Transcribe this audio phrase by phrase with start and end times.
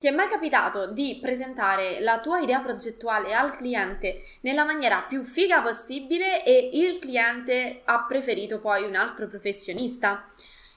[0.00, 5.24] Ti è mai capitato di presentare la tua idea progettuale al cliente nella maniera più
[5.24, 10.26] figa possibile e il cliente ha preferito poi un altro professionista?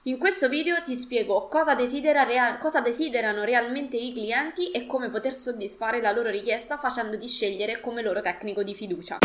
[0.04, 5.10] In questo video ti spiego cosa, desidera real- cosa desiderano realmente i clienti e come
[5.10, 9.20] poter soddisfare la loro richiesta facendoti scegliere come loro tecnico di fiducia.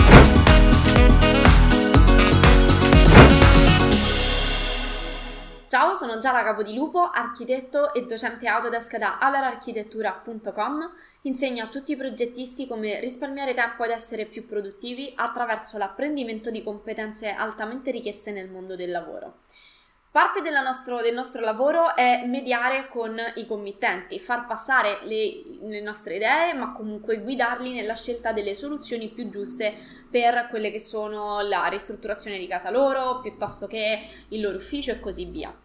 [5.69, 10.91] Ciao, sono Giada Capodilupo, architetto e docente Autodesk da alararchitettura.com.
[11.23, 16.63] Insegno a tutti i progettisti come risparmiare tempo ed essere più produttivi attraverso l'apprendimento di
[16.63, 19.41] competenze altamente richieste nel mondo del lavoro.
[20.19, 26.17] Parte nostro, del nostro lavoro è mediare con i committenti, far passare le, le, nostre
[26.17, 29.75] idee, ma comunque guidarli nella scelta delle soluzioni più giuste
[30.11, 34.99] per quelle che sono la ristrutturazione di casa loro, piuttosto che il loro ufficio e
[34.99, 35.57] così via.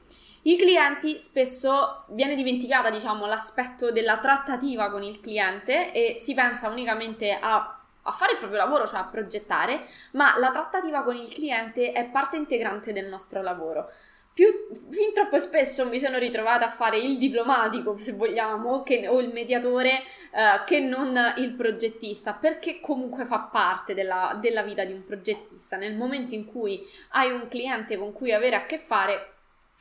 [0.44, 6.70] I clienti spesso viene dimenticata, diciamo, l'aspetto della trattativa con il cliente e si pensa
[6.70, 11.30] unicamente a a fare il proprio lavoro, cioè a progettare, ma la trattativa con il
[11.30, 13.90] cliente è parte integrante del nostro lavoro
[14.34, 14.48] più,
[14.90, 19.32] fin troppo spesso mi sono ritrovata a fare il diplomatico, se vogliamo, che, o il
[19.32, 25.06] mediatore, eh, che non il progettista, perché comunque fa parte della, della vita di un
[25.06, 25.78] progettista.
[25.78, 29.34] Nel momento in cui hai un cliente con cui avere a che fare,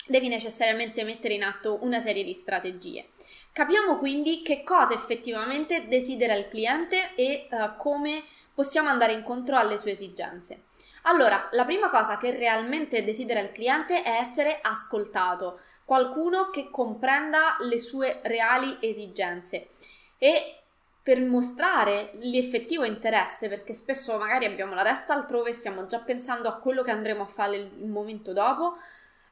[0.06, 3.06] devi necessariamente mettere in atto una serie di strategie.
[3.52, 8.22] Capiamo quindi che cosa effettivamente desidera il cliente e uh, come
[8.54, 10.64] possiamo andare incontro alle sue esigenze.
[11.02, 17.56] Allora, la prima cosa che realmente desidera il cliente è essere ascoltato, qualcuno che comprenda
[17.60, 19.68] le sue reali esigenze
[20.16, 20.58] e
[21.02, 26.48] per mostrare l'effettivo interesse, perché spesso magari abbiamo la testa altrove e stiamo già pensando
[26.48, 28.76] a quello che andremo a fare il momento dopo,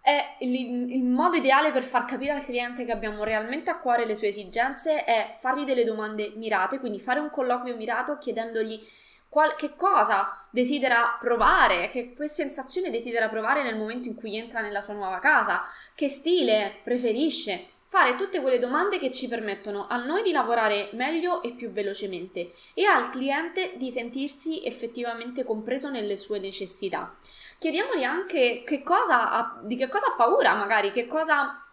[0.02, 4.06] è il, il, modo ideale per far capire al cliente che abbiamo realmente a cuore
[4.06, 8.82] le sue esigenze è fargli delle domande mirate, quindi fare un colloquio mirato chiedendogli
[9.30, 14.60] qual- che cosa desidera provare, che, che sensazione desidera provare nel momento in cui entra
[14.60, 15.62] nella sua nuova casa,
[15.94, 17.66] che stile preferisce.
[17.86, 22.52] Fare tutte quelle domande che ci permettono a noi di lavorare meglio e più velocemente
[22.72, 27.12] e al cliente di sentirsi effettivamente compreso nelle sue necessità.
[27.58, 31.64] Chiediamogli anche che cosa ha, di che cosa ha paura, magari, che cosa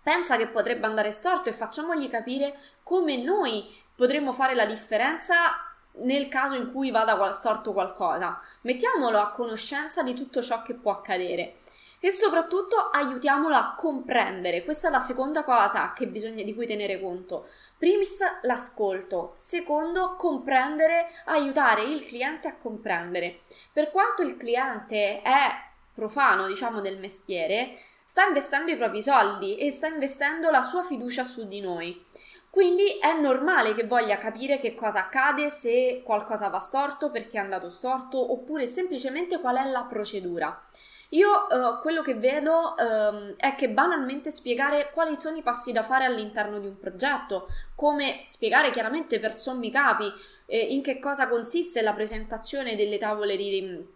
[0.00, 5.67] pensa che potrebbe andare storto e facciamogli capire come noi potremmo fare la differenza
[6.00, 8.40] nel caso in cui vada storto qualcosa.
[8.62, 11.56] Mettiamolo a conoscenza di tutto ciò che può accadere
[12.00, 14.62] e soprattutto aiutiamolo a comprendere.
[14.64, 17.48] Questa è la seconda cosa bisogna, di cui tenere conto.
[17.76, 23.40] Primis l'ascolto, secondo comprendere, aiutare il cliente a comprendere.
[23.72, 25.48] Per quanto il cliente è
[25.94, 31.24] profano, diciamo, del mestiere, sta investendo i propri soldi e sta investendo la sua fiducia
[31.24, 32.04] su di noi.
[32.58, 37.40] Quindi è normale che voglia capire che cosa accade, se qualcosa va storto, perché è
[37.40, 40.60] andato storto, oppure semplicemente qual è la procedura.
[41.10, 45.84] Io uh, quello che vedo um, è che banalmente spiegare quali sono i passi da
[45.84, 47.46] fare all'interno di un progetto,
[47.76, 50.12] come spiegare chiaramente per sommi capi
[50.46, 53.86] eh, in che cosa consiste la presentazione delle tavole di,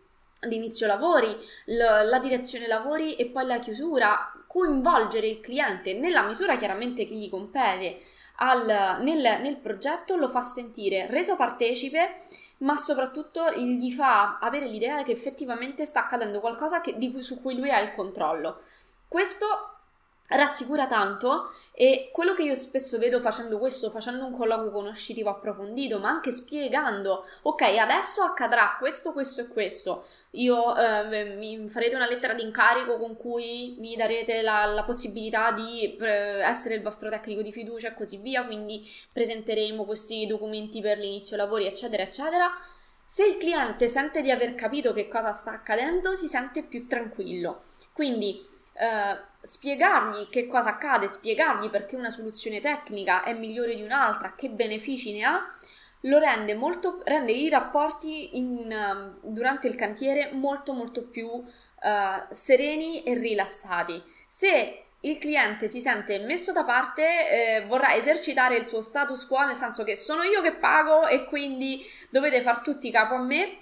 [0.40, 6.56] di inizio lavori, la direzione lavori e poi la chiusura, coinvolgere il cliente nella misura
[6.58, 7.98] chiaramente che gli compete
[8.36, 12.20] al, nel, nel progetto lo fa sentire reso partecipe
[12.62, 17.56] ma soprattutto gli fa avere l'idea che effettivamente sta accadendo qualcosa che, cui, su cui
[17.56, 18.60] lui ha il controllo.
[19.08, 19.46] Questo
[20.28, 25.98] rassicura tanto e quello che io spesso vedo facendo questo, facendo un colloquio conoscitivo approfondito,
[25.98, 30.06] ma anche spiegando, ok, adesso accadrà questo, questo e questo.
[30.34, 35.52] Io eh, mi farete una lettera di incarico con cui mi darete la, la possibilità
[35.52, 38.82] di eh, essere il vostro tecnico di fiducia e così via, quindi
[39.12, 42.50] presenteremo questi documenti per l'inizio lavori, eccetera, eccetera.
[43.04, 47.62] Se il cliente sente di aver capito che cosa sta accadendo, si sente più tranquillo.
[47.92, 48.40] Quindi
[48.72, 54.48] eh, spiegargli che cosa accade, spiegargli perché una soluzione tecnica è migliore di un'altra, che
[54.48, 55.46] benefici ne ha,
[56.02, 61.44] lo rende, molto, rende i rapporti in, uh, durante il cantiere molto molto più uh,
[62.30, 64.02] sereni e rilassati.
[64.28, 69.44] Se il cliente si sente messo da parte, eh, vorrà esercitare il suo status quo,
[69.44, 73.58] nel senso che sono io che pago e quindi dovete far tutti capo a me,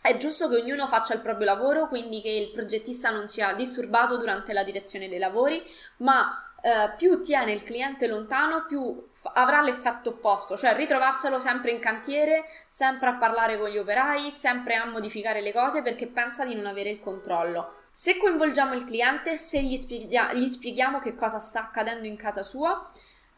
[0.00, 4.16] è giusto che ognuno faccia il proprio lavoro, quindi che il progettista non sia disturbato
[4.16, 5.62] durante la direzione dei lavori,
[5.98, 11.70] ma eh, più tiene il cliente lontano, più f- avrà l'effetto opposto, cioè ritrovarselo sempre
[11.70, 16.44] in cantiere, sempre a parlare con gli operai, sempre a modificare le cose perché pensa
[16.44, 17.74] di non avere il controllo.
[17.90, 22.42] Se coinvolgiamo il cliente, se gli, spiega- gli spieghiamo che cosa sta accadendo in casa
[22.42, 22.88] sua,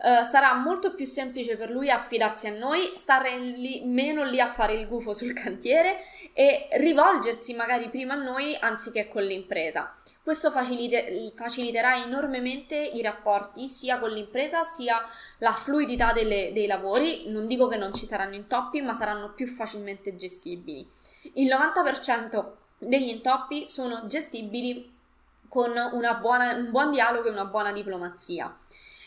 [0.02, 4.50] Uh, sarà molto più semplice per lui affidarsi a noi, stare lì, meno lì a
[4.50, 5.99] fare il gufo sul cantiere
[6.32, 9.94] e rivolgersi magari prima a noi anziché con l'impresa.
[10.23, 15.02] Questo facilite- faciliterà enormemente i rapporti sia con l'impresa sia
[15.38, 17.31] la fluidità delle, dei lavori.
[17.31, 20.88] Non dico che non ci saranno intoppi, ma saranno più facilmente gestibili.
[21.35, 22.44] Il 90%
[22.79, 24.91] degli intoppi sono gestibili
[25.49, 25.73] con
[26.20, 28.56] buona, un buon dialogo e una buona diplomazia.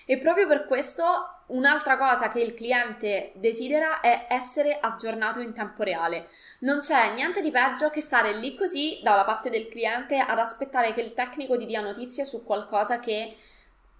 [0.05, 1.03] E proprio per questo
[1.47, 6.27] un'altra cosa che il cliente desidera è essere aggiornato in tempo reale.
[6.59, 10.93] Non c'è niente di peggio che stare lì così dalla parte del cliente ad aspettare
[10.93, 13.35] che il tecnico ti dia notizie su qualcosa che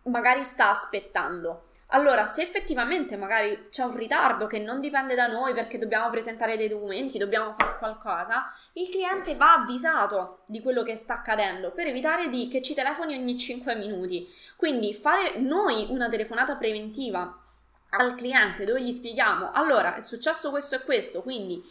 [0.04, 1.70] magari sta aspettando.
[1.94, 6.58] Allora, se effettivamente magari c'è un ritardo che non dipende da noi perché dobbiamo presentare
[6.58, 11.86] dei documenti, dobbiamo fare qualcosa, il cliente va avvisato di quello che sta accadendo per
[11.86, 14.28] evitare di, che ci telefoni ogni 5 minuti.
[14.56, 17.40] Quindi fare noi una telefonata preventiva
[17.90, 21.64] al cliente dove gli spieghiamo allora è successo questo e questo, quindi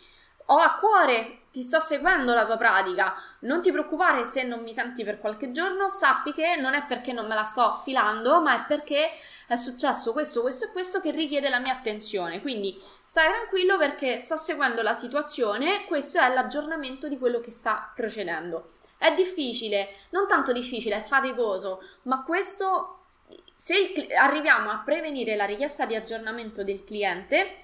[0.46, 4.72] ho a cuore, ti sto seguendo la tua pratica, non ti preoccupare se non mi
[4.72, 8.62] senti per qualche giorno, sappi che non è perché non me la sto affilando, ma
[8.62, 9.10] è perché
[9.46, 12.40] è successo questo, questo e questo che richiede la mia attenzione.
[12.40, 17.92] Quindi stai tranquillo perché sto seguendo la situazione, questo è l'aggiornamento di quello che sta
[17.94, 18.64] procedendo.
[18.96, 23.00] È difficile, non tanto difficile, è faticoso, ma questo
[23.54, 27.58] se il, arriviamo a prevenire la richiesta di aggiornamento del cliente,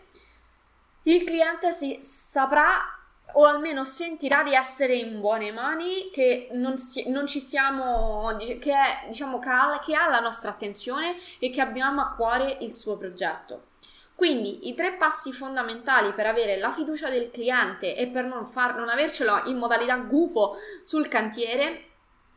[1.09, 2.95] il cliente si saprà
[3.33, 8.73] o almeno sentirà di essere in buone mani, che non, si, non ci siamo, che,
[8.73, 12.75] è, diciamo, che ha, che ha la nostra attenzione e che abbiamo a cuore il
[12.75, 13.67] suo progetto.
[14.15, 18.75] Quindi i tre passi fondamentali per avere la fiducia del cliente e per non, far,
[18.77, 21.85] non avercelo in modalità gufo sul cantiere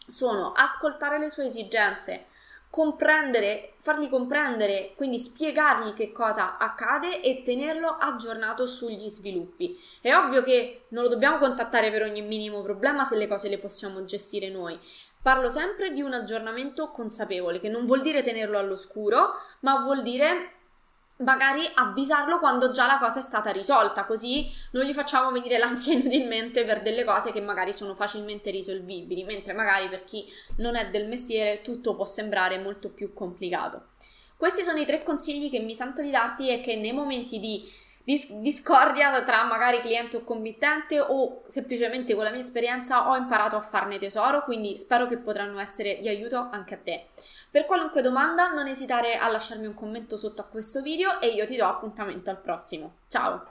[0.07, 2.27] sono ascoltare le sue esigenze,
[2.71, 9.77] comprendere, fargli comprendere, quindi spiegargli che cosa accade e tenerlo aggiornato sugli sviluppi.
[9.99, 13.57] È ovvio che non lo dobbiamo contattare per ogni minimo problema se le cose le
[13.57, 14.79] possiamo gestire noi.
[15.21, 20.53] Parlo sempre di un aggiornamento consapevole, che non vuol dire tenerlo all'oscuro, ma vuol dire
[21.23, 25.93] magari avvisarlo quando già la cosa è stata risolta, così non gli facciamo venire l'ansia
[25.93, 30.25] inutilmente per delle cose che magari sono facilmente risolvibili, mentre magari per chi
[30.57, 33.87] non è del mestiere tutto può sembrare molto più complicato.
[34.35, 37.63] Questi sono i tre consigli che mi sento di darti e che nei momenti di
[38.03, 43.61] discordia tra magari cliente o committente o semplicemente con la mia esperienza ho imparato a
[43.61, 47.05] farne tesoro, quindi spero che potranno essere di aiuto anche a te.
[47.51, 51.45] Per qualunque domanda non esitare a lasciarmi un commento sotto a questo video e io
[51.45, 52.99] ti do appuntamento al prossimo.
[53.09, 53.50] Ciao!